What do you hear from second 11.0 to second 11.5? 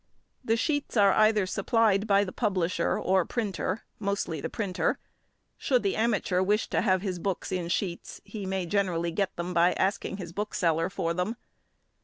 them.